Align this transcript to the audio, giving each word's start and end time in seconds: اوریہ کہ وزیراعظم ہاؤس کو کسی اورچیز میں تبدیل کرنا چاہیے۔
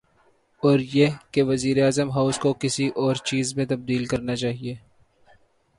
اوریہ 0.63 1.07
کہ 1.31 1.43
وزیراعظم 1.43 2.11
ہاؤس 2.11 2.39
کو 2.39 2.53
کسی 2.53 2.87
اورچیز 2.95 3.55
میں 3.55 3.65
تبدیل 3.65 4.05
کرنا 4.05 4.35
چاہیے۔ 4.35 4.75